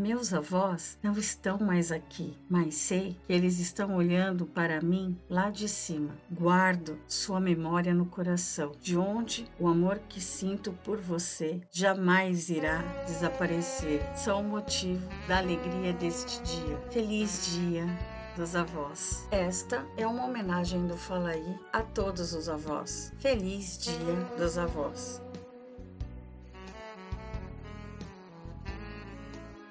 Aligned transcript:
Meus 0.00 0.32
avós 0.32 0.96
não 1.02 1.12
estão 1.12 1.58
mais 1.58 1.92
aqui, 1.92 2.34
mas 2.48 2.74
sei 2.74 3.18
que 3.26 3.32
eles 3.34 3.58
estão 3.58 3.94
olhando 3.94 4.46
para 4.46 4.80
mim 4.80 5.14
lá 5.28 5.50
de 5.50 5.68
cima. 5.68 6.16
Guardo 6.30 6.98
sua 7.06 7.38
memória 7.38 7.92
no 7.92 8.06
coração, 8.06 8.72
de 8.80 8.96
onde 8.96 9.46
o 9.58 9.68
amor 9.68 10.00
que 10.08 10.18
sinto 10.18 10.72
por 10.82 10.98
você 10.98 11.60
jamais 11.70 12.48
irá 12.48 12.78
desaparecer. 13.06 14.00
São 14.16 14.40
o 14.40 14.48
motivo 14.48 15.06
da 15.28 15.36
alegria 15.36 15.92
deste 15.92 16.42
dia. 16.44 16.78
Feliz 16.90 17.50
dia 17.54 17.84
dos 18.34 18.56
avós. 18.56 19.28
Esta 19.30 19.84
é 19.98 20.06
uma 20.06 20.24
homenagem 20.24 20.86
do 20.86 20.96
Falaí 20.96 21.58
a 21.74 21.82
todos 21.82 22.32
os 22.32 22.48
avós. 22.48 23.12
Feliz 23.18 23.76
Dia 23.76 24.14
dos 24.38 24.56
Avós. 24.56 25.20